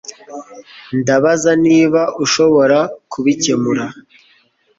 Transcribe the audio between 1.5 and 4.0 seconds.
niba ushobora kubikemura